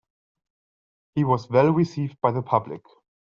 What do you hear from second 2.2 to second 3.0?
by the public.